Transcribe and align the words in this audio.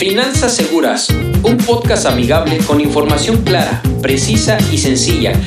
Finanzas 0.00 0.56
Seguras, 0.56 1.08
un 1.42 1.58
podcast 1.58 2.06
amigable 2.06 2.56
con 2.66 2.80
información 2.80 3.42
clara, 3.44 3.82
precisa 4.00 4.56
y 4.72 4.78
sencilla, 4.78 5.38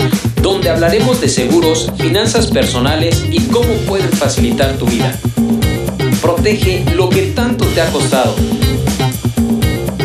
donde 0.44 0.70
hablaremos 0.70 1.20
de 1.20 1.28
seguros, 1.28 1.92
finanzas 1.98 2.52
personales 2.52 3.26
y 3.32 3.40
cómo 3.48 3.74
pueden 3.88 4.12
facilitar 4.12 4.78
tu 4.78 4.86
vida. 4.86 5.20
Protege 6.22 6.86
lo 6.94 7.10
que 7.10 7.32
tanto 7.32 7.66
te 7.66 7.82
ha 7.82 7.92
costado. 7.92 8.36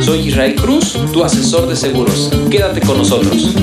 Soy 0.00 0.21
Israel 0.29 0.54
Cruz, 0.54 0.96
tu 1.12 1.22
asesor 1.22 1.68
de 1.68 1.76
seguros. 1.76 2.30
Quédate 2.50 2.80
con 2.80 2.96
nosotros. 2.96 3.54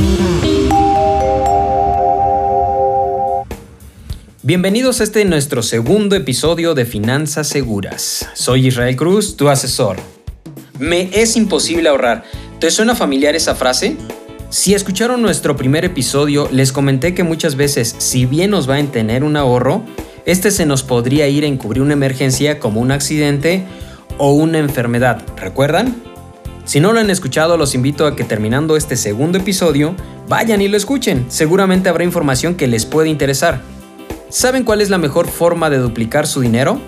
Bienvenidos 4.43 5.01
a 5.01 5.05
este 5.05 5.25
nuestro 5.25 5.63
segundo 5.63 6.15
episodio 6.15 6.75
de 6.75 6.85
Finanzas 6.85 7.47
Seguras. 7.47 8.29
Soy 8.35 8.67
Israel 8.67 8.95
Cruz, 8.95 9.35
tu 9.35 9.49
asesor. 9.49 10.14
Me 10.79 11.09
es 11.13 11.35
imposible 11.35 11.89
ahorrar. 11.89 12.23
¿Te 12.59 12.71
suena 12.71 12.95
familiar 12.95 13.35
esa 13.35 13.55
frase? 13.55 13.97
Si 14.49 14.73
escucharon 14.73 15.21
nuestro 15.21 15.55
primer 15.55 15.85
episodio, 15.85 16.47
les 16.51 16.71
comenté 16.71 17.13
que 17.13 17.23
muchas 17.23 17.55
veces, 17.55 17.95
si 17.97 18.25
bien 18.25 18.51
nos 18.51 18.69
va 18.69 18.75
a 18.77 18.83
tener 18.83 19.23
un 19.23 19.37
ahorro, 19.37 19.83
este 20.25 20.51
se 20.51 20.65
nos 20.65 20.83
podría 20.83 21.27
ir 21.27 21.43
a 21.43 21.47
encubrir 21.47 21.81
una 21.81 21.93
emergencia 21.93 22.59
como 22.59 22.81
un 22.81 22.91
accidente 22.91 23.63
o 24.17 24.31
una 24.33 24.59
enfermedad. 24.59 25.21
¿Recuerdan? 25.37 25.95
Si 26.65 26.79
no 26.79 26.93
lo 26.93 26.99
han 26.99 27.09
escuchado, 27.09 27.57
los 27.57 27.75
invito 27.75 28.07
a 28.07 28.15
que 28.15 28.23
terminando 28.23 28.75
este 28.75 28.95
segundo 28.95 29.37
episodio, 29.37 29.95
vayan 30.27 30.61
y 30.61 30.67
lo 30.67 30.77
escuchen. 30.77 31.25
Seguramente 31.29 31.89
habrá 31.89 32.03
información 32.03 32.55
que 32.55 32.67
les 32.67 32.85
puede 32.85 33.09
interesar. 33.09 33.61
¿Saben 34.29 34.63
cuál 34.63 34.81
es 34.81 34.89
la 34.89 34.97
mejor 34.97 35.27
forma 35.27 35.69
de 35.69 35.77
duplicar 35.77 36.27
su 36.27 36.41
dinero? 36.41 36.81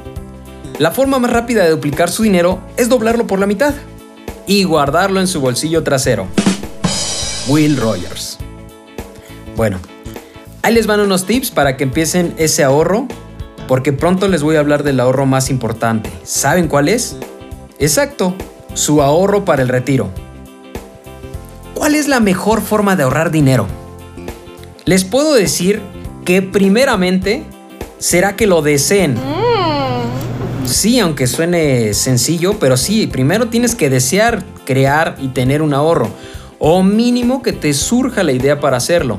La 0.79 0.91
forma 0.91 1.17
más 1.17 1.31
rápida 1.31 1.63
de 1.63 1.71
duplicar 1.71 2.11
su 2.11 2.21
dinero 2.21 2.59
es 2.77 2.87
doblarlo 2.87 3.25
por 3.25 3.39
la 3.39 3.47
mitad 3.47 3.73
y 4.45 4.63
guardarlo 4.63 5.19
en 5.19 5.27
su 5.27 5.41
bolsillo 5.41 5.83
trasero. 5.83 6.27
Will 7.47 7.77
Rogers. 7.77 8.37
Bueno, 9.55 9.79
ahí 10.61 10.75
les 10.75 10.85
van 10.85 10.99
unos 10.99 11.25
tips 11.25 11.49
para 11.49 11.77
que 11.77 11.83
empiecen 11.83 12.35
ese 12.37 12.63
ahorro, 12.63 13.07
porque 13.67 13.91
pronto 13.91 14.27
les 14.27 14.43
voy 14.43 14.55
a 14.55 14.59
hablar 14.59 14.83
del 14.83 14.99
ahorro 14.99 15.25
más 15.25 15.49
importante. 15.49 16.11
¿Saben 16.23 16.67
cuál 16.67 16.89
es? 16.89 17.17
Exacto, 17.79 18.35
su 18.75 19.01
ahorro 19.01 19.45
para 19.45 19.63
el 19.63 19.69
retiro. 19.69 20.09
¿Cuál 21.73 21.95
es 21.95 22.07
la 22.07 22.19
mejor 22.19 22.61
forma 22.61 22.95
de 22.95 23.01
ahorrar 23.01 23.31
dinero? 23.31 23.65
Les 24.85 25.05
puedo 25.05 25.33
decir 25.33 25.81
que 26.23 26.43
primeramente 26.43 27.45
será 27.97 28.35
que 28.35 28.45
lo 28.45 28.61
deseen. 28.61 29.15
Sí, 30.67 30.99
aunque 30.99 31.27
suene 31.27 31.93
sencillo, 31.93 32.59
pero 32.59 32.75
sí, 32.75 33.07
primero 33.07 33.47
tienes 33.47 33.73
que 33.73 33.89
desear 33.89 34.43
crear 34.65 35.15
y 35.19 35.29
tener 35.29 35.61
un 35.61 35.73
ahorro, 35.73 36.09
o 36.59 36.83
mínimo 36.83 37.41
que 37.41 37.53
te 37.53 37.73
surja 37.73 38.21
la 38.23 38.33
idea 38.33 38.59
para 38.59 38.77
hacerlo, 38.77 39.17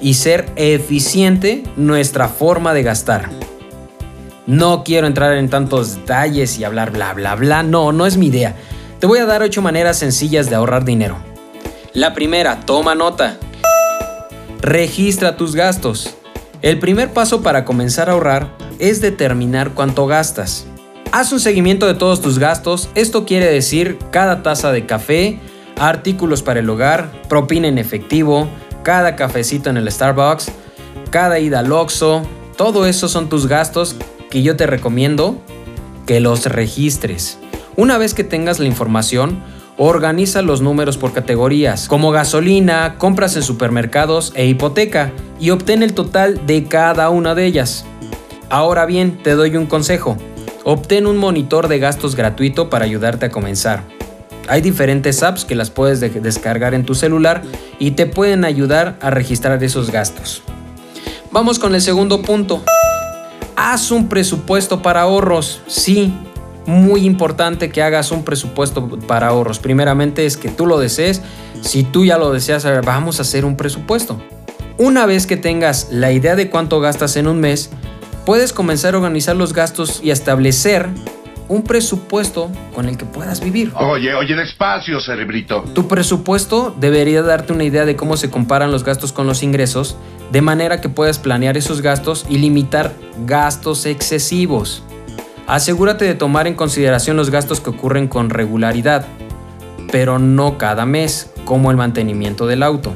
y 0.00 0.14
ser 0.14 0.50
eficiente 0.56 1.62
nuestra 1.76 2.28
forma 2.28 2.74
de 2.74 2.82
gastar. 2.82 3.30
No 4.46 4.82
quiero 4.82 5.06
entrar 5.06 5.34
en 5.34 5.48
tantos 5.48 5.94
detalles 5.94 6.58
y 6.58 6.64
hablar 6.64 6.90
bla 6.90 7.14
bla 7.14 7.36
bla, 7.36 7.62
no, 7.62 7.92
no 7.92 8.06
es 8.06 8.16
mi 8.16 8.26
idea. 8.26 8.56
Te 8.98 9.06
voy 9.06 9.20
a 9.20 9.26
dar 9.26 9.42
ocho 9.42 9.62
maneras 9.62 9.98
sencillas 9.98 10.50
de 10.50 10.56
ahorrar 10.56 10.84
dinero. 10.84 11.16
La 11.92 12.12
primera, 12.14 12.60
toma 12.60 12.94
nota. 12.94 13.38
Registra 14.60 15.36
tus 15.36 15.54
gastos. 15.54 16.16
El 16.62 16.78
primer 16.80 17.12
paso 17.12 17.42
para 17.42 17.64
comenzar 17.64 18.08
a 18.08 18.12
ahorrar 18.12 18.56
es 18.78 19.00
determinar 19.00 19.74
cuánto 19.74 20.06
gastas. 20.06 20.67
Haz 21.10 21.32
un 21.32 21.40
seguimiento 21.40 21.86
de 21.86 21.94
todos 21.94 22.20
tus 22.20 22.38
gastos, 22.38 22.90
esto 22.94 23.24
quiere 23.24 23.46
decir 23.46 23.98
cada 24.10 24.42
taza 24.42 24.72
de 24.72 24.84
café, 24.84 25.40
artículos 25.78 26.42
para 26.42 26.60
el 26.60 26.68
hogar, 26.68 27.10
propina 27.28 27.66
en 27.66 27.78
efectivo, 27.78 28.48
cada 28.82 29.16
cafecito 29.16 29.70
en 29.70 29.78
el 29.78 29.90
Starbucks, 29.90 30.50
cada 31.10 31.38
ida 31.38 31.60
al 31.60 31.72
Oxxo, 31.72 32.22
todo 32.56 32.86
eso 32.86 33.08
son 33.08 33.28
tus 33.28 33.46
gastos 33.46 33.96
que 34.30 34.42
yo 34.42 34.56
te 34.56 34.66
recomiendo 34.66 35.40
que 36.06 36.20
los 36.20 36.44
registres. 36.46 37.38
Una 37.76 37.96
vez 37.96 38.12
que 38.12 38.24
tengas 38.24 38.58
la 38.58 38.66
información, 38.66 39.42
Organiza 39.80 40.42
los 40.42 40.60
números 40.60 40.98
por 40.98 41.12
categorías, 41.12 41.86
como 41.86 42.10
gasolina, 42.10 42.96
compras 42.98 43.36
en 43.36 43.44
supermercados 43.44 44.32
e 44.34 44.44
hipoteca, 44.44 45.12
y 45.38 45.50
obtén 45.50 45.84
el 45.84 45.94
total 45.94 46.48
de 46.48 46.64
cada 46.64 47.10
una 47.10 47.36
de 47.36 47.46
ellas. 47.46 47.84
Ahora 48.50 48.86
bien, 48.86 49.22
te 49.22 49.36
doy 49.36 49.54
un 49.54 49.66
consejo. 49.66 50.16
Obtén 50.70 51.06
un 51.06 51.16
monitor 51.16 51.66
de 51.66 51.78
gastos 51.78 52.14
gratuito 52.14 52.68
para 52.68 52.84
ayudarte 52.84 53.24
a 53.24 53.30
comenzar. 53.30 53.84
Hay 54.48 54.60
diferentes 54.60 55.22
apps 55.22 55.46
que 55.46 55.54
las 55.54 55.70
puedes 55.70 55.98
descargar 55.98 56.74
en 56.74 56.84
tu 56.84 56.94
celular 56.94 57.40
y 57.78 57.92
te 57.92 58.04
pueden 58.04 58.44
ayudar 58.44 58.98
a 59.00 59.08
registrar 59.08 59.64
esos 59.64 59.90
gastos. 59.90 60.42
Vamos 61.32 61.58
con 61.58 61.74
el 61.74 61.80
segundo 61.80 62.20
punto. 62.20 62.62
Haz 63.56 63.90
un 63.90 64.10
presupuesto 64.10 64.82
para 64.82 65.00
ahorros. 65.00 65.62
Sí, 65.68 66.12
muy 66.66 67.06
importante 67.06 67.70
que 67.70 67.80
hagas 67.80 68.12
un 68.12 68.22
presupuesto 68.22 68.90
para 69.06 69.28
ahorros. 69.28 69.60
Primeramente 69.60 70.26
es 70.26 70.36
que 70.36 70.50
tú 70.50 70.66
lo 70.66 70.78
desees. 70.78 71.22
Si 71.62 71.82
tú 71.82 72.04
ya 72.04 72.18
lo 72.18 72.30
deseas, 72.30 72.66
vamos 72.84 73.20
a 73.20 73.22
hacer 73.22 73.46
un 73.46 73.56
presupuesto. 73.56 74.20
Una 74.76 75.06
vez 75.06 75.26
que 75.26 75.38
tengas 75.38 75.88
la 75.90 76.12
idea 76.12 76.36
de 76.36 76.50
cuánto 76.50 76.78
gastas 76.78 77.16
en 77.16 77.26
un 77.26 77.40
mes, 77.40 77.70
puedes 78.28 78.52
comenzar 78.52 78.92
a 78.92 78.98
organizar 78.98 79.36
los 79.36 79.54
gastos 79.54 80.00
y 80.04 80.10
establecer 80.10 80.86
un 81.48 81.62
presupuesto 81.62 82.52
con 82.74 82.86
el 82.86 82.98
que 82.98 83.06
puedas 83.06 83.40
vivir. 83.40 83.72
Oye, 83.74 84.14
oye, 84.14 84.36
despacio, 84.36 85.00
cerebrito. 85.00 85.64
Tu 85.72 85.88
presupuesto 85.88 86.76
debería 86.78 87.22
darte 87.22 87.54
una 87.54 87.64
idea 87.64 87.86
de 87.86 87.96
cómo 87.96 88.18
se 88.18 88.28
comparan 88.28 88.70
los 88.70 88.84
gastos 88.84 89.12
con 89.12 89.26
los 89.26 89.42
ingresos, 89.42 89.96
de 90.30 90.42
manera 90.42 90.82
que 90.82 90.90
puedas 90.90 91.18
planear 91.18 91.56
esos 91.56 91.80
gastos 91.80 92.26
y 92.28 92.36
limitar 92.36 92.92
gastos 93.24 93.86
excesivos. 93.86 94.82
Asegúrate 95.46 96.04
de 96.04 96.14
tomar 96.14 96.46
en 96.46 96.54
consideración 96.54 97.16
los 97.16 97.30
gastos 97.30 97.62
que 97.62 97.70
ocurren 97.70 98.08
con 98.08 98.28
regularidad, 98.28 99.06
pero 99.90 100.18
no 100.18 100.58
cada 100.58 100.84
mes, 100.84 101.32
como 101.46 101.70
el 101.70 101.78
mantenimiento 101.78 102.46
del 102.46 102.62
auto. 102.62 102.92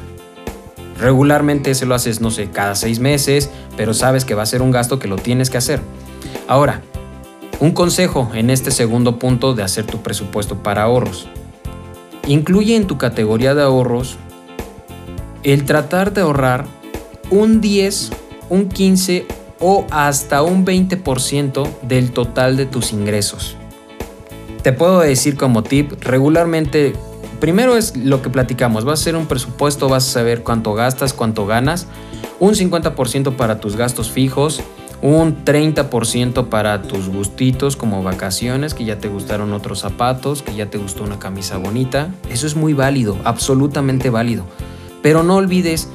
Regularmente 0.99 1.75
se 1.75 1.85
lo 1.85 1.95
haces, 1.95 2.21
no 2.21 2.31
sé, 2.31 2.49
cada 2.49 2.75
seis 2.75 2.99
meses, 2.99 3.49
pero 3.75 3.93
sabes 3.93 4.25
que 4.25 4.35
va 4.35 4.43
a 4.43 4.47
ser 4.47 4.61
un 4.61 4.71
gasto 4.71 4.99
que 4.99 5.07
lo 5.07 5.15
tienes 5.15 5.49
que 5.49 5.57
hacer. 5.57 5.81
Ahora, 6.47 6.81
un 7.59 7.71
consejo 7.71 8.29
en 8.33 8.49
este 8.49 8.71
segundo 8.71 9.19
punto 9.19 9.53
de 9.53 9.63
hacer 9.63 9.85
tu 9.85 10.01
presupuesto 10.01 10.61
para 10.61 10.83
ahorros. 10.83 11.27
Incluye 12.27 12.75
en 12.75 12.87
tu 12.87 12.97
categoría 12.97 13.55
de 13.55 13.63
ahorros 13.63 14.17
el 15.43 15.65
tratar 15.65 16.13
de 16.13 16.21
ahorrar 16.21 16.65
un 17.31 17.61
10, 17.61 18.11
un 18.49 18.69
15 18.69 19.25
o 19.59 19.85
hasta 19.91 20.41
un 20.41 20.65
20% 20.65 21.67
del 21.81 22.11
total 22.11 22.57
de 22.57 22.65
tus 22.65 22.91
ingresos. 22.91 23.55
Te 24.61 24.73
puedo 24.73 24.99
decir 24.99 25.35
como 25.35 25.63
tip, 25.63 25.91
regularmente, 26.01 26.93
primero 27.43 27.75
es 27.75 27.97
lo 27.97 28.21
que 28.21 28.29
platicamos, 28.29 28.85
vas 28.85 28.99
a 28.99 29.01
hacer 29.01 29.17
un 29.17 29.25
presupuesto, 29.25 29.89
vas 29.89 30.07
a 30.07 30.11
saber 30.11 30.43
cuánto 30.43 30.73
gastas, 30.75 31.11
cuánto 31.11 31.45
ganas, 31.45 31.87
un 32.39 32.53
50% 32.53 33.35
para 33.35 33.59
tus 33.59 33.75
gastos 33.75 34.09
fijos, 34.09 34.61
un 35.01 35.43
30% 35.43 36.47
para 36.47 36.83
tus 36.83 37.09
gustitos 37.09 37.75
como 37.75 38.01
vacaciones, 38.01 38.73
que 38.73 38.85
ya 38.85 38.97
te 38.97 39.09
gustaron 39.09 39.51
otros 39.51 39.79
zapatos, 39.79 40.41
que 40.41 40.55
ya 40.55 40.67
te 40.67 40.77
gustó 40.77 41.03
una 41.03 41.19
camisa 41.19 41.57
bonita. 41.57 42.15
Eso 42.29 42.47
es 42.47 42.55
muy 42.55 42.71
válido, 42.71 43.17
absolutamente 43.25 44.09
válido. 44.09 44.45
Pero 45.01 45.23
no 45.23 45.35
olvides 45.35 45.89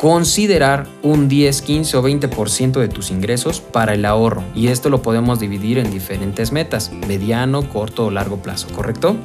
considerar 0.00 0.86
un 1.02 1.28
10, 1.28 1.60
15 1.60 1.98
o 1.98 2.02
20% 2.02 2.80
de 2.80 2.88
tus 2.88 3.10
ingresos 3.10 3.60
para 3.60 3.92
el 3.92 4.06
ahorro 4.06 4.42
y 4.54 4.68
esto 4.68 4.88
lo 4.88 5.02
podemos 5.02 5.38
dividir 5.38 5.76
en 5.76 5.90
diferentes 5.90 6.50
metas, 6.50 6.92
mediano, 7.06 7.68
corto 7.68 8.06
o 8.06 8.10
largo 8.10 8.38
plazo, 8.38 8.68
¿correcto? 8.74 9.16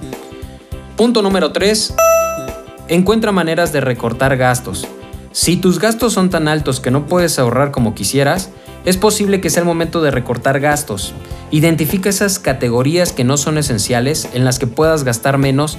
Punto 1.00 1.22
número 1.22 1.54
3. 1.54 1.94
Encuentra 2.90 3.32
maneras 3.32 3.72
de 3.72 3.80
recortar 3.80 4.36
gastos. 4.36 4.86
Si 5.32 5.56
tus 5.56 5.80
gastos 5.80 6.12
son 6.12 6.30
tan 6.30 6.50
altos 6.50 6.82
que 6.82 6.92
no 6.92 7.06
puedes 7.06 7.40
ahorrar 7.40 7.72
como 7.72 7.96
quisieras, 7.96 8.50
es 8.84 8.98
posible 8.98 9.40
que 9.40 9.50
sea 9.50 9.62
el 9.62 9.66
momento 9.66 10.02
de 10.02 10.12
recortar 10.12 10.60
gastos. 10.60 11.14
Identifica 11.52 12.10
esas 12.10 12.38
categorías 12.38 13.14
que 13.14 13.24
no 13.24 13.38
son 13.38 13.58
esenciales 13.58 14.28
en 14.34 14.44
las 14.44 14.60
que 14.60 14.68
puedas 14.68 15.06
gastar 15.06 15.38
menos 15.38 15.78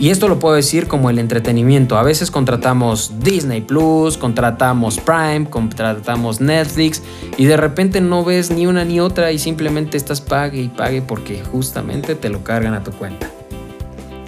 y 0.00 0.10
esto 0.10 0.26
lo 0.26 0.40
puedo 0.40 0.56
decir 0.56 0.88
como 0.88 1.10
el 1.10 1.20
entretenimiento. 1.20 1.96
A 1.96 2.02
veces 2.02 2.32
contratamos 2.32 3.20
Disney 3.20 3.60
Plus, 3.60 4.16
contratamos 4.16 4.98
Prime, 4.98 5.48
contratamos 5.48 6.40
Netflix 6.40 7.04
y 7.36 7.44
de 7.44 7.56
repente 7.56 8.00
no 8.00 8.24
ves 8.24 8.50
ni 8.50 8.66
una 8.66 8.84
ni 8.84 8.98
otra 8.98 9.30
y 9.30 9.38
simplemente 9.38 9.96
estás 9.96 10.20
pague 10.20 10.60
y 10.60 10.66
pague 10.66 11.02
porque 11.02 11.40
justamente 11.52 12.16
te 12.16 12.30
lo 12.30 12.42
cargan 12.42 12.74
a 12.74 12.82
tu 12.82 12.90
cuenta. 12.90 13.30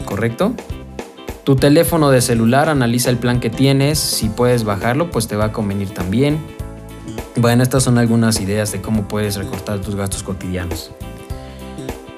¿Correcto? 0.08 0.54
Tu 1.44 1.56
teléfono 1.56 2.10
de 2.10 2.22
celular 2.22 2.70
analiza 2.70 3.10
el 3.10 3.18
plan 3.18 3.40
que 3.40 3.50
tienes, 3.50 3.98
si 3.98 4.30
puedes 4.30 4.64
bajarlo 4.64 5.10
pues 5.10 5.28
te 5.28 5.36
va 5.36 5.46
a 5.46 5.52
convenir 5.52 5.90
también. 5.90 6.38
Bueno, 7.36 7.62
estas 7.62 7.82
son 7.82 7.98
algunas 7.98 8.40
ideas 8.40 8.72
de 8.72 8.80
cómo 8.80 9.06
puedes 9.06 9.36
recortar 9.36 9.80
tus 9.80 9.94
gastos 9.94 10.22
cotidianos. 10.22 10.92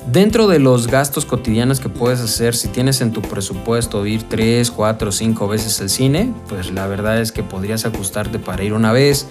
Dentro 0.06 0.46
de 0.46 0.60
los 0.60 0.86
gastos 0.86 1.26
cotidianos 1.26 1.80
que 1.80 1.88
puedes 1.88 2.20
hacer, 2.20 2.54
si 2.54 2.68
tienes 2.68 3.00
en 3.00 3.12
tu 3.12 3.22
presupuesto 3.22 4.06
ir 4.06 4.22
3, 4.28 4.70
4, 4.70 5.10
5 5.10 5.48
veces 5.48 5.80
al 5.80 5.90
cine, 5.90 6.32
pues 6.48 6.70
la 6.70 6.86
verdad 6.86 7.20
es 7.20 7.32
que 7.32 7.42
podrías 7.42 7.86
ajustarte 7.86 8.38
para 8.38 8.62
ir 8.62 8.72
una 8.72 8.92
vez. 8.92 9.26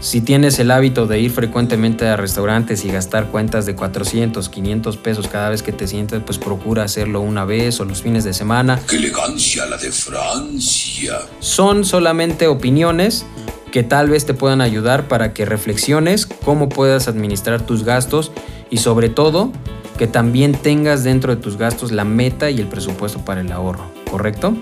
Si 0.00 0.20
tienes 0.20 0.58
el 0.58 0.70
hábito 0.70 1.06
de 1.06 1.20
ir 1.20 1.30
frecuentemente 1.30 2.06
a 2.06 2.16
restaurantes 2.16 2.84
y 2.84 2.90
gastar 2.90 3.28
cuentas 3.28 3.64
de 3.66 3.74
400, 3.74 4.48
500 4.48 4.96
pesos 4.98 5.28
cada 5.28 5.48
vez 5.50 5.62
que 5.62 5.72
te 5.72 5.86
sientes, 5.86 6.22
pues 6.24 6.38
procura 6.38 6.84
hacerlo 6.84 7.20
una 7.20 7.44
vez 7.44 7.80
o 7.80 7.84
los 7.84 8.02
fines 8.02 8.24
de 8.24 8.34
semana. 8.34 8.80
¡Qué 8.88 8.96
elegancia 8.96 9.66
la 9.66 9.76
de 9.76 9.90
Francia! 9.90 11.20
Son 11.40 11.84
solamente 11.84 12.46
opiniones 12.48 13.24
que 13.72 13.82
tal 13.82 14.08
vez 14.08 14.26
te 14.26 14.34
puedan 14.34 14.60
ayudar 14.60 15.08
para 15.08 15.32
que 15.32 15.46
reflexiones 15.46 16.26
cómo 16.26 16.68
puedas 16.68 17.08
administrar 17.08 17.62
tus 17.62 17.82
gastos 17.82 18.30
y 18.70 18.76
sobre 18.76 19.08
todo 19.08 19.50
que 19.98 20.06
también 20.06 20.52
tengas 20.52 21.02
dentro 21.02 21.34
de 21.34 21.40
tus 21.40 21.56
gastos 21.56 21.92
la 21.92 22.04
meta 22.04 22.50
y 22.50 22.60
el 22.60 22.66
presupuesto 22.66 23.24
para 23.24 23.40
el 23.40 23.50
ahorro, 23.50 23.90
¿correcto? 24.10 24.54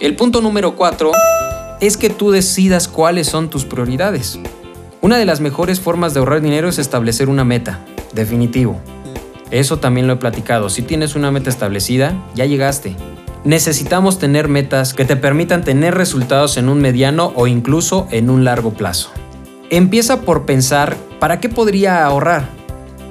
El 0.00 0.16
punto 0.16 0.40
número 0.40 0.76
4 0.76 1.12
es 1.80 1.96
que 1.96 2.10
tú 2.10 2.30
decidas 2.30 2.88
cuáles 2.88 3.26
son 3.26 3.50
tus 3.50 3.64
prioridades. 3.64 4.38
Una 5.00 5.18
de 5.18 5.24
las 5.26 5.40
mejores 5.40 5.80
formas 5.80 6.14
de 6.14 6.20
ahorrar 6.20 6.40
dinero 6.40 6.68
es 6.68 6.78
establecer 6.78 7.28
una 7.28 7.44
meta, 7.44 7.84
definitivo. 8.12 8.80
Eso 9.50 9.78
también 9.78 10.06
lo 10.06 10.14
he 10.14 10.16
platicado, 10.16 10.70
si 10.70 10.82
tienes 10.82 11.14
una 11.14 11.30
meta 11.30 11.50
establecida, 11.50 12.14
ya 12.34 12.46
llegaste. 12.46 12.96
Necesitamos 13.44 14.18
tener 14.18 14.48
metas 14.48 14.94
que 14.94 15.04
te 15.04 15.16
permitan 15.16 15.62
tener 15.62 15.94
resultados 15.94 16.56
en 16.56 16.70
un 16.70 16.80
mediano 16.80 17.32
o 17.36 17.46
incluso 17.46 18.08
en 18.10 18.30
un 18.30 18.44
largo 18.44 18.72
plazo. 18.72 19.10
Empieza 19.68 20.22
por 20.22 20.46
pensar, 20.46 20.96
¿para 21.20 21.40
qué 21.40 21.50
podría 21.50 22.04
ahorrar? 22.06 22.63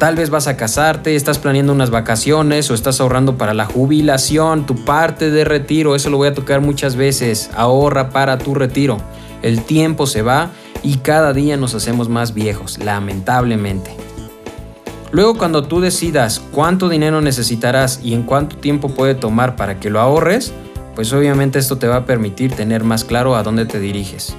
Tal 0.04 0.18
vez 0.18 0.30
vas 0.30 0.48
a 0.48 0.58
casarte, 0.58 1.16
estás 1.16 1.40
planeando 1.40 1.72
unas 1.72 1.90
vacaciones 1.90 2.70
o 2.70 2.74
estás 2.74 3.00
ahorrando 3.00 3.38
para 3.38 3.54
la 3.54 3.64
jubilación, 3.64 4.66
tu 4.66 4.84
parte 4.84 5.32
de 5.32 5.46
retiro, 5.46 5.96
eso 5.96 6.10
lo 6.10 6.18
voy 6.18 6.28
a 6.28 6.34
tocar 6.34 6.60
muchas 6.60 6.98
veces. 6.98 7.50
Ahorra 7.56 8.10
para 8.10 8.38
tu 8.38 8.54
retiro. 8.54 8.98
El 9.44 9.64
tiempo 9.64 10.06
se 10.06 10.22
va 10.22 10.50
y 10.84 10.98
cada 10.98 11.32
día 11.32 11.56
nos 11.56 11.74
hacemos 11.74 12.10
más 12.10 12.34
viejos, 12.34 12.80
lamentablemente. 12.80 13.96
Luego 15.14 15.38
cuando 15.38 15.64
tú 15.64 15.80
decidas 15.80 16.42
cuánto 16.52 16.90
dinero 16.90 17.22
necesitarás 17.22 18.02
y 18.04 18.14
en 18.14 18.24
cuánto 18.24 18.58
tiempo 18.58 18.90
puede 18.90 19.16
tomar 19.16 19.56
para 19.56 19.80
que 19.80 19.90
lo 19.90 20.02
ahorres, 20.02 20.52
pues 20.96 21.14
obviamente 21.14 21.60
esto 21.60 21.78
te 21.78 21.88
va 21.88 21.96
a 21.96 22.06
permitir 22.06 22.52
tener 22.52 22.84
más 22.84 23.06
claro 23.06 23.38
a 23.38 23.44
dónde 23.44 23.66
te 23.66 23.80
diriges. 23.80 24.36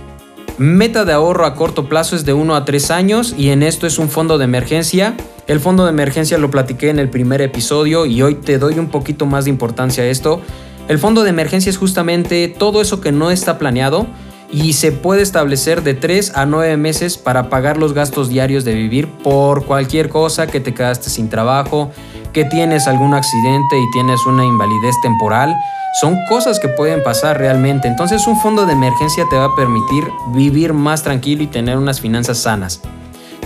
Meta 0.59 1.05
de 1.05 1.13
ahorro 1.13 1.47
a 1.47 1.57
corto 1.57 1.89
plazo 1.89 2.15
es 2.15 2.25
de 2.25 2.33
1 2.33 2.55
a 2.55 2.65
3 2.65 2.93
años 2.93 3.35
y 3.37 3.49
en 3.49 3.65
esto 3.65 3.89
es 3.89 3.99
un 3.99 4.09
fondo 4.09 4.39
de 4.39 4.45
emergencia. 4.45 5.17
El 5.49 5.59
fondo 5.59 5.83
de 5.83 5.91
emergencia 5.91 6.39
lo 6.39 6.49
platiqué 6.49 6.91
en 6.91 7.01
el 7.01 7.11
primer 7.11 7.43
episodio 7.43 8.07
y 8.07 8.23
hoy 8.23 8.37
te 8.37 8.59
doy 8.59 8.79
un 8.79 8.87
poquito 8.87 9.27
más 9.27 9.47
de 9.47 9.51
importancia 9.51 10.05
a 10.05 10.07
esto. 10.07 10.41
El 10.87 11.01
fondo 11.01 11.25
de 11.25 11.31
emergencia 11.31 11.71
es 11.71 11.77
justamente 11.77 12.47
todo 12.47 12.81
eso 12.81 13.01
que 13.01 13.11
no 13.11 13.33
está 13.33 13.59
planeado 13.59 14.07
y 14.53 14.75
se 14.75 14.93
puede 14.93 15.23
establecer 15.23 15.83
de 15.83 15.95
3 15.95 16.37
a 16.37 16.47
9 16.47 16.77
meses 16.77 17.19
para 17.19 17.51
pagar 17.51 17.77
los 17.77 17.93
gastos 17.93 18.29
diarios 18.29 18.65
de 18.65 18.75
vivir 18.75 19.09
por 19.09 19.65
cualquier 19.65 20.09
cosa 20.09 20.47
que 20.47 20.61
te 20.61 20.73
quedaste 20.73 21.11
sin 21.11 21.29
trabajo, 21.29 21.91
que 22.33 22.45
tienes 22.45 22.87
algún 22.87 23.13
accidente 23.13 23.77
y 23.77 23.91
tienes 23.93 24.25
una 24.25 24.45
invalidez 24.45 24.95
temporal 25.03 25.57
son 25.95 26.19
cosas 26.29 26.59
que 26.59 26.69
pueden 26.69 27.05
pasar 27.05 27.39
realmente. 27.39 27.87
Entonces 27.87 28.27
un 28.27 28.39
fondo 28.41 28.67
de 28.67 28.73
emergencia 28.73 29.25
te 29.31 29.37
va 29.37 29.45
a 29.45 29.55
permitir 29.55 30.05
vivir 30.35 30.73
más 30.73 31.05
tranquilo 31.05 31.45
y 31.45 31.47
tener 31.47 31.79
unas 31.79 32.01
finanzas 32.01 32.39
sanas. 32.39 32.81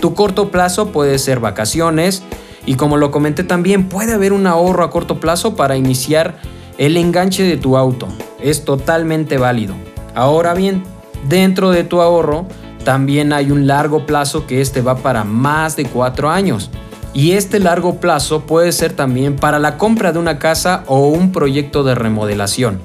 Tu 0.00 0.14
corto 0.14 0.50
plazo 0.50 0.88
puede 0.90 1.18
ser 1.18 1.40
vacaciones 1.40 2.22
y 2.64 2.76
como 2.76 2.96
lo 2.96 3.10
comenté 3.10 3.44
también 3.44 3.88
puede 3.88 4.14
haber 4.14 4.32
un 4.32 4.46
ahorro 4.46 4.82
a 4.82 4.90
corto 4.90 5.20
plazo 5.20 5.56
para 5.56 5.76
iniciar 5.76 6.38
el 6.78 6.96
enganche 6.96 7.42
de 7.42 7.58
tu 7.58 7.76
auto. 7.76 8.08
Es 8.40 8.64
totalmente 8.64 9.36
válido. 9.36 9.74
Ahora 10.14 10.54
bien, 10.54 10.84
dentro 11.28 11.70
de 11.70 11.84
tu 11.84 12.00
ahorro 12.00 12.46
también 12.82 13.34
hay 13.34 13.50
un 13.50 13.66
largo 13.66 14.06
plazo 14.06 14.46
que 14.46 14.62
este 14.62 14.80
va 14.80 14.96
para 14.96 15.22
más 15.22 15.76
de 15.76 15.84
cuatro 15.84 16.30
años. 16.30 16.70
Y 17.14 17.32
este 17.32 17.58
largo 17.58 18.00
plazo 18.00 18.42
puede 18.42 18.72
ser 18.72 18.92
también 18.92 19.36
para 19.36 19.58
la 19.58 19.78
compra 19.78 20.12
de 20.12 20.18
una 20.18 20.38
casa 20.38 20.84
o 20.86 21.08
un 21.08 21.32
proyecto 21.32 21.82
de 21.82 21.94
remodelación. 21.94 22.80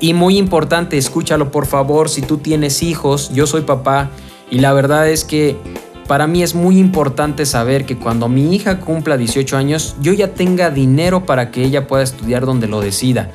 Y 0.00 0.12
muy 0.12 0.36
importante, 0.36 0.98
escúchalo 0.98 1.50
por 1.50 1.66
favor, 1.66 2.08
si 2.08 2.22
tú 2.22 2.38
tienes 2.38 2.82
hijos, 2.82 3.30
yo 3.32 3.46
soy 3.46 3.62
papá 3.62 4.10
y 4.50 4.58
la 4.58 4.72
verdad 4.72 5.08
es 5.08 5.24
que 5.24 5.56
para 6.06 6.26
mí 6.26 6.42
es 6.42 6.54
muy 6.54 6.78
importante 6.78 7.46
saber 7.46 7.86
que 7.86 7.96
cuando 7.96 8.28
mi 8.28 8.54
hija 8.54 8.78
cumpla 8.78 9.16
18 9.16 9.56
años, 9.56 9.96
yo 10.00 10.12
ya 10.12 10.34
tenga 10.34 10.70
dinero 10.70 11.24
para 11.24 11.50
que 11.50 11.64
ella 11.64 11.86
pueda 11.86 12.04
estudiar 12.04 12.44
donde 12.44 12.68
lo 12.68 12.80
decida. 12.80 13.30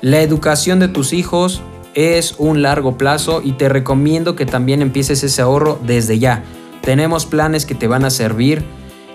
La 0.00 0.22
educación 0.22 0.78
de 0.78 0.88
tus 0.88 1.12
hijos 1.12 1.60
es 1.94 2.36
un 2.38 2.62
largo 2.62 2.96
plazo 2.96 3.42
y 3.42 3.52
te 3.52 3.68
recomiendo 3.68 4.36
que 4.36 4.46
también 4.46 4.80
empieces 4.80 5.24
ese 5.24 5.42
ahorro 5.42 5.78
desde 5.84 6.18
ya. 6.18 6.44
Tenemos 6.82 7.26
planes 7.26 7.66
que 7.66 7.74
te 7.74 7.88
van 7.88 8.04
a 8.04 8.10
servir 8.10 8.64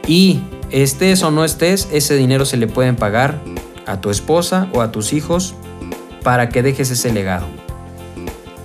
y 0.08 0.42
estés 0.72 1.24
o 1.24 1.32
no 1.32 1.44
estés, 1.44 1.88
ese 1.92 2.16
dinero 2.16 2.46
se 2.46 2.58
le 2.58 2.68
pueden 2.68 2.96
pagar 2.96 3.40
a 3.86 4.02
tu 4.02 4.10
esposa 4.10 4.68
o 4.74 4.82
a 4.82 4.92
tus 4.92 5.14
hijos 5.14 5.56
para 6.24 6.50
que 6.50 6.62
dejes 6.62 6.92
ese 6.92 7.12
legado. 7.12 7.48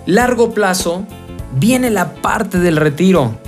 Largo 0.07 0.53
plazo, 0.53 1.07
viene 1.53 1.91
la 1.91 2.15
parte 2.15 2.59
del 2.59 2.77
retiro. 2.77 3.39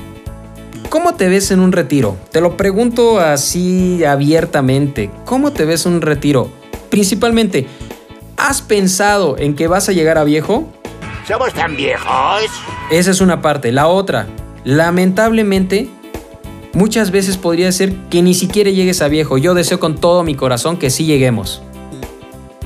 ¿Cómo 0.88 1.14
te 1.14 1.28
ves 1.28 1.50
en 1.50 1.60
un 1.60 1.72
retiro? 1.72 2.16
Te 2.30 2.40
lo 2.40 2.56
pregunto 2.56 3.18
así 3.18 4.04
abiertamente. 4.04 5.10
¿Cómo 5.24 5.52
te 5.52 5.64
ves 5.64 5.84
en 5.86 5.94
un 5.94 6.02
retiro? 6.02 6.50
Principalmente, 6.88 7.66
¿has 8.36 8.62
pensado 8.62 9.36
en 9.38 9.54
que 9.54 9.66
vas 9.66 9.88
a 9.88 9.92
llegar 9.92 10.16
a 10.16 10.24
viejo? 10.24 10.66
¿Somos 11.26 11.52
tan 11.52 11.76
viejos? 11.76 12.44
Esa 12.90 13.10
es 13.10 13.20
una 13.20 13.42
parte. 13.42 13.72
La 13.72 13.88
otra, 13.88 14.26
lamentablemente, 14.64 15.90
Muchas 16.76 17.11
veces 17.11 17.38
podría 17.38 17.73
ser 17.73 17.94
que 18.11 18.20
ni 18.20 18.34
siquiera 18.34 18.70
llegues 18.70 19.00
a 19.00 19.08
viejo. 19.08 19.38
Yo 19.38 19.55
deseo 19.55 19.81
con 19.81 19.94
todo 19.94 20.23
mi 20.25 20.34
corazón 20.34 20.76
que 20.76 20.90
sí 20.90 21.06
lleguemos. 21.06 21.62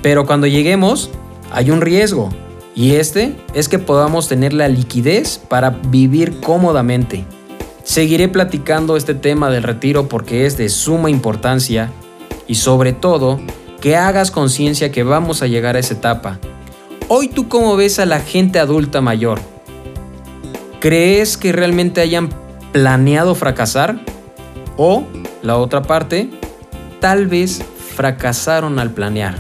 Pero 0.02 0.26
cuando 0.26 0.48
lleguemos, 0.48 1.10
hay 1.52 1.70
un 1.70 1.80
riesgo. 1.80 2.30
Y 2.74 2.96
este 2.96 3.36
es 3.54 3.68
que 3.68 3.78
podamos 3.78 4.26
tener 4.26 4.52
la 4.52 4.66
liquidez 4.66 5.38
para 5.38 5.70
vivir 5.70 6.40
cómodamente. 6.40 7.24
Seguiré 7.84 8.26
platicando 8.26 8.96
este 8.96 9.14
tema 9.14 9.48
del 9.48 9.62
retiro 9.62 10.08
porque 10.08 10.44
es 10.44 10.56
de 10.56 10.70
suma 10.70 11.08
importancia 11.08 11.92
y 12.48 12.56
sobre 12.56 12.92
todo 12.92 13.38
que 13.80 13.94
hagas 13.94 14.32
conciencia 14.32 14.90
que 14.90 15.04
vamos 15.04 15.40
a 15.40 15.46
llegar 15.46 15.76
a 15.76 15.78
esa 15.78 15.94
etapa. 15.94 16.40
Hoy 17.06 17.28
tú 17.28 17.48
cómo 17.48 17.76
ves 17.76 18.00
a 18.00 18.06
la 18.06 18.18
gente 18.18 18.58
adulta 18.58 19.00
mayor? 19.00 19.40
¿Crees 20.80 21.36
que 21.36 21.52
realmente 21.52 22.00
hayan 22.00 22.49
planeado 22.72 23.34
fracasar 23.34 24.00
o, 24.76 25.04
la 25.42 25.56
otra 25.56 25.82
parte, 25.82 26.30
tal 27.00 27.26
vez 27.26 27.62
fracasaron 27.96 28.78
al 28.78 28.90
planear. 28.90 29.34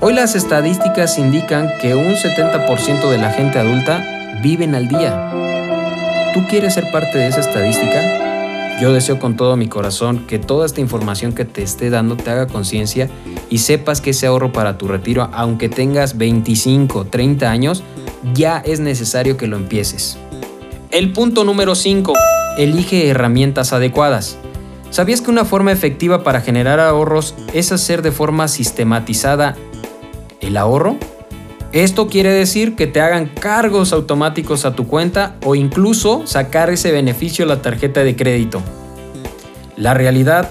Hoy 0.00 0.14
las 0.14 0.34
estadísticas 0.34 1.18
indican 1.18 1.68
que 1.80 1.94
un 1.94 2.14
70% 2.14 3.08
de 3.08 3.18
la 3.18 3.30
gente 3.30 3.58
adulta 3.58 4.04
viven 4.42 4.74
al 4.74 4.88
día. 4.88 5.30
¿Tú 6.34 6.44
quieres 6.48 6.74
ser 6.74 6.90
parte 6.90 7.18
de 7.18 7.28
esa 7.28 7.40
estadística? 7.40 8.80
Yo 8.80 8.92
deseo 8.92 9.20
con 9.20 9.36
todo 9.36 9.56
mi 9.56 9.68
corazón 9.68 10.26
que 10.26 10.40
toda 10.40 10.66
esta 10.66 10.80
información 10.80 11.32
que 11.32 11.44
te 11.44 11.62
esté 11.62 11.88
dando 11.88 12.16
te 12.16 12.30
haga 12.30 12.48
conciencia 12.48 13.08
y 13.48 13.58
sepas 13.58 14.00
que 14.00 14.10
ese 14.10 14.26
ahorro 14.26 14.52
para 14.52 14.76
tu 14.76 14.88
retiro, 14.88 15.30
aunque 15.32 15.68
tengas 15.68 16.18
25, 16.18 17.04
30 17.04 17.48
años, 17.48 17.84
ya 18.34 18.58
es 18.58 18.80
necesario 18.80 19.36
que 19.36 19.46
lo 19.46 19.56
empieces. 19.56 20.18
El 20.92 21.14
punto 21.14 21.44
número 21.44 21.74
5. 21.74 22.12
Elige 22.58 23.08
herramientas 23.08 23.72
adecuadas. 23.72 24.36
¿Sabías 24.90 25.22
que 25.22 25.30
una 25.30 25.46
forma 25.46 25.72
efectiva 25.72 26.22
para 26.22 26.42
generar 26.42 26.80
ahorros 26.80 27.34
es 27.54 27.72
hacer 27.72 28.02
de 28.02 28.12
forma 28.12 28.46
sistematizada 28.46 29.56
el 30.42 30.54
ahorro? 30.58 30.98
Esto 31.72 32.08
quiere 32.08 32.28
decir 32.28 32.76
que 32.76 32.86
te 32.86 33.00
hagan 33.00 33.24
cargos 33.24 33.94
automáticos 33.94 34.66
a 34.66 34.74
tu 34.74 34.86
cuenta 34.86 35.36
o 35.46 35.54
incluso 35.54 36.26
sacar 36.26 36.68
ese 36.68 36.92
beneficio 36.92 37.46
a 37.46 37.48
la 37.48 37.62
tarjeta 37.62 38.04
de 38.04 38.14
crédito. 38.14 38.60
La 39.78 39.94
realidad, 39.94 40.50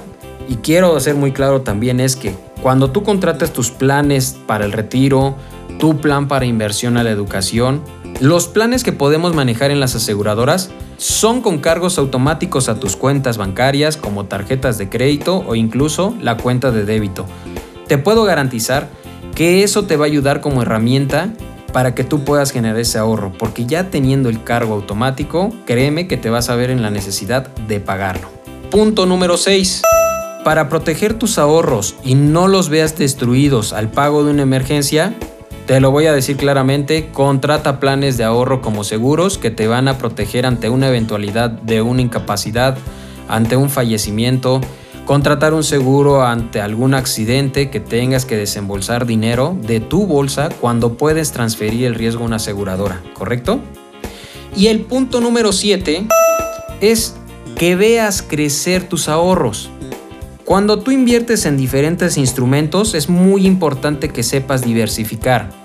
y 0.50 0.56
quiero 0.56 1.00
ser 1.00 1.14
muy 1.14 1.34
claro 1.34 1.62
también, 1.62 2.00
es 2.00 2.16
que 2.16 2.34
cuando 2.64 2.90
tú 2.90 3.04
contratas 3.04 3.54
tus 3.54 3.70
planes 3.70 4.36
para 4.48 4.66
el 4.66 4.72
retiro, 4.72 5.36
tu 5.78 6.02
plan 6.02 6.28
para 6.28 6.46
inversión 6.46 6.98
a 6.98 7.04
la 7.04 7.12
educación, 7.12 7.84
los 8.22 8.48
planes 8.48 8.84
que 8.84 8.92
podemos 8.94 9.34
manejar 9.34 9.72
en 9.72 9.80
las 9.80 9.96
aseguradoras 9.96 10.70
son 10.98 11.42
con 11.42 11.58
cargos 11.58 11.98
automáticos 11.98 12.70
a 12.70 12.80
tus 12.80 12.96
cuentas 12.96 13.38
bancarias 13.38 13.98
como 13.98 14.26
tarjetas 14.26 14.78
de 14.78 14.90
crédito 14.90 15.44
o 15.48 15.56
incluso 15.56 16.16
la 16.22 16.38
cuenta 16.38 16.70
de 16.70 16.86
débito. 16.86 17.26
Te 17.88 17.98
puedo 17.98 18.24
garantizar 18.24 18.90
que 19.34 19.64
eso 19.64 19.86
te 19.86 19.98
va 19.98 20.06
a 20.06 20.08
ayudar 20.08 20.40
como 20.40 20.62
herramienta 20.62 21.34
para 21.74 21.96
que 21.96 22.04
tú 22.04 22.24
puedas 22.24 22.52
generar 22.52 22.80
ese 22.80 23.00
ahorro, 23.00 23.32
porque 23.40 23.66
ya 23.66 23.90
teniendo 23.90 24.30
el 24.30 24.44
cargo 24.44 24.76
automático, 24.76 25.52
créeme 25.66 26.08
que 26.08 26.18
te 26.18 26.30
vas 26.30 26.50
a 26.50 26.56
ver 26.56 26.70
en 26.70 26.84
la 26.84 26.92
necesidad 26.92 27.48
de 27.68 27.80
pagarlo. 27.80 28.30
Punto 28.70 29.08
número 29.08 29.36
6. 29.36 29.82
para 30.44 30.70
proteger 30.70 31.16
tus 31.16 31.40
ahorros 31.40 31.96
y 32.04 32.14
no 32.16 32.48
los 32.48 32.70
veas 32.70 32.98
destruidos 32.98 33.74
al 33.74 33.90
pago 33.90 34.24
de 34.24 34.32
una 34.32 34.42
emergencia, 34.44 35.16
te 35.72 35.80
lo 35.80 35.90
voy 35.90 36.06
a 36.06 36.12
decir 36.12 36.36
claramente, 36.36 37.12
contrata 37.14 37.80
planes 37.80 38.18
de 38.18 38.26
ahorro 38.26 38.62
como 38.62 38.84
seguros 38.84 39.38
que 39.38 39.52
te 39.52 39.68
van 39.68 39.88
a 39.88 39.98
proteger 39.98 40.46
ante 40.46 40.68
una 40.68 40.90
eventualidad 40.90 41.50
de 41.50 41.82
una 41.82 42.02
incapacidad, 42.02 42.78
ante 43.30 43.56
un 43.56 43.70
fallecimiento, 43.70 44.60
contratar 45.06 45.54
un 45.54 45.64
seguro 45.64 46.24
ante 46.24 46.60
algún 46.60 46.94
accidente 46.94 47.70
que 47.70 47.80
tengas 47.80 48.26
que 48.26 48.36
desembolsar 48.36 49.06
dinero 49.06 49.56
de 49.62 49.80
tu 49.80 50.08
bolsa 50.08 50.50
cuando 50.50 50.98
puedes 50.98 51.32
transferir 51.32 51.86
el 51.86 51.96
riesgo 51.96 52.24
a 52.24 52.26
una 52.26 52.36
aseguradora, 52.36 53.02
¿correcto? 53.14 53.62
Y 54.54 54.68
el 54.68 54.82
punto 54.82 55.22
número 55.22 55.54
7 55.54 56.06
es 56.82 57.16
que 57.56 57.78
veas 57.78 58.22
crecer 58.22 58.90
tus 58.90 59.08
ahorros. 59.08 59.70
Cuando 60.44 60.80
tú 60.80 60.92
inviertes 60.92 61.46
en 61.46 61.56
diferentes 61.56 62.18
instrumentos 62.18 62.94
es 62.94 63.08
muy 63.08 63.48
importante 63.48 64.10
que 64.10 64.22
sepas 64.22 64.64
diversificar. 64.64 65.61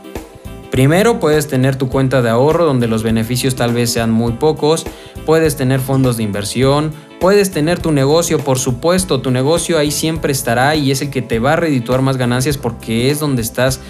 Primero 0.70 1.20
puedes 1.20 1.46
tener 1.46 1.76
tu 1.76 1.88
cuenta 1.88 2.22
de 2.22 2.30
ahorro 2.30 2.64
donde 2.64 2.88
los 2.88 3.02
beneficios 3.02 3.54
tal 3.54 3.72
vez 3.72 3.90
sean 3.92 4.10
muy 4.10 4.32
pocos, 4.32 4.84
puedes 5.24 5.56
tener 5.56 5.80
fondos 5.80 6.16
de 6.16 6.24
inversión, 6.24 6.92
puedes 7.20 7.50
tener 7.50 7.78
tu 7.80 7.92
negocio, 7.92 8.38
por 8.38 8.58
supuesto, 8.58 9.20
tu 9.20 9.30
negocio 9.30 9.78
ahí 9.78 9.90
siempre 9.90 10.32
estará 10.32 10.74
y 10.76 10.90
es 10.90 11.02
el 11.02 11.10
que 11.10 11.22
te 11.22 11.38
va 11.38 11.54
a 11.54 11.56
redituar 11.56 12.02
más 12.02 12.16
ganancias 12.16 12.58
porque 12.58 13.10
es 13.10 13.20
donde 13.20 13.42
estás 13.42 13.80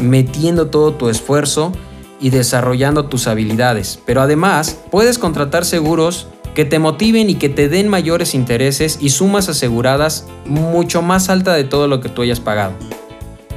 metiendo 0.00 0.68
todo 0.68 0.94
tu 0.94 1.08
esfuerzo 1.08 1.72
y 2.20 2.30
desarrollando 2.30 3.06
tus 3.06 3.26
habilidades. 3.26 3.98
Pero 4.04 4.20
además 4.20 4.78
puedes 4.90 5.18
contratar 5.18 5.64
seguros 5.64 6.28
que 6.54 6.64
te 6.64 6.78
motiven 6.78 7.28
y 7.28 7.34
que 7.34 7.50
te 7.50 7.68
den 7.68 7.88
mayores 7.88 8.34
intereses 8.34 8.98
y 9.00 9.10
sumas 9.10 9.48
aseguradas 9.48 10.26
mucho 10.46 11.02
más 11.02 11.28
alta 11.28 11.52
de 11.52 11.64
todo 11.64 11.86
lo 11.86 12.00
que 12.00 12.08
tú 12.08 12.22
hayas 12.22 12.40
pagado. 12.40 12.72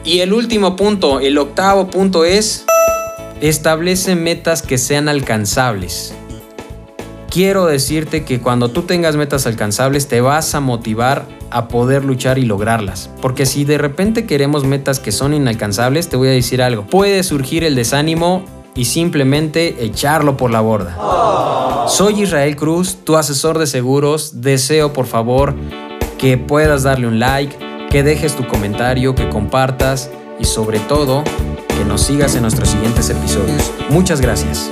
Y 0.04 0.20
el 0.22 0.34
último 0.34 0.76
punto, 0.76 1.20
el 1.20 1.38
octavo 1.38 1.90
punto 1.90 2.26
es, 2.26 2.66
establece 3.42 4.16
metas 4.16 4.62
que 4.62 4.78
sean 4.78 5.10
alcanzables. 5.10 6.14
Quiero 7.30 7.68
decirte 7.68 8.24
que 8.24 8.40
cuando 8.40 8.70
tú 8.70 8.84
tengas 8.84 9.16
metas 9.16 9.46
alcanzables 9.46 10.08
te 10.08 10.20
vas 10.20 10.56
a 10.56 10.62
motivar 10.62 11.28
a 11.52 11.68
poder 11.68 12.04
luchar 12.04 12.40
y 12.40 12.46
lograrlas. 12.46 13.10
Porque 13.22 13.46
si 13.46 13.66
de 13.66 13.78
repente 13.78 14.26
queremos 14.26 14.64
metas 14.66 15.00
que 15.00 15.12
son 15.12 15.34
inalcanzables, 15.34 16.10
te 16.10 16.18
voy 16.18 16.30
a 16.30 16.32
decir 16.32 16.62
algo. 16.62 16.88
Puede 16.88 17.22
surgir 17.24 17.64
el 17.64 17.76
desánimo 17.76 18.46
y 18.76 18.86
simplemente 18.86 19.84
echarlo 19.84 20.38
por 20.38 20.50
la 20.50 20.62
borda. 20.62 20.98
Soy 21.88 22.24
Israel 22.24 22.56
Cruz, 22.56 22.98
tu 23.04 23.16
asesor 23.16 23.60
de 23.60 23.68
seguros. 23.68 24.42
Deseo 24.42 24.94
por 24.94 25.06
favor 25.06 25.56
que 26.18 26.38
puedas 26.38 26.84
darle 26.84 27.08
un 27.08 27.20
like, 27.20 27.56
que 27.90 28.04
dejes 28.04 28.36
tu 28.36 28.48
comentario, 28.48 29.16
que 29.16 29.30
compartas 29.30 30.10
y 30.40 30.46
sobre 30.46 30.80
todo 30.80 31.24
que 31.68 31.86
nos 31.86 32.02
sigas 32.02 32.36
en 32.36 32.44
nuestros 32.44 32.70
siguientes 32.70 33.10
episodios. 33.10 33.72
Muchas 33.90 34.22
gracias. 34.22 34.72